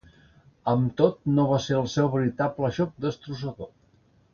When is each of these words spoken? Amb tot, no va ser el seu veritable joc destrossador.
Amb 0.71 0.95
tot, 1.01 1.21
no 1.39 1.45
va 1.53 1.61
ser 1.67 1.77
el 1.83 1.87
seu 1.99 2.11
veritable 2.19 2.75
joc 2.83 3.01
destrossador. 3.09 3.77